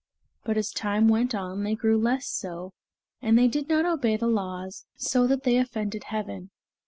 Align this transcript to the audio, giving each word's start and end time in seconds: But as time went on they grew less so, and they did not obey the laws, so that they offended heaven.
But 0.43 0.57
as 0.57 0.71
time 0.71 1.09
went 1.09 1.35
on 1.35 1.63
they 1.63 1.75
grew 1.75 1.95
less 1.99 2.25
so, 2.27 2.73
and 3.21 3.37
they 3.37 3.47
did 3.47 3.69
not 3.69 3.85
obey 3.85 4.17
the 4.17 4.25
laws, 4.25 4.87
so 4.95 5.27
that 5.27 5.43
they 5.43 5.57
offended 5.57 6.05
heaven. 6.05 6.49